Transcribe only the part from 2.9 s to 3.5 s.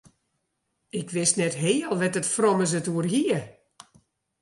oer hie.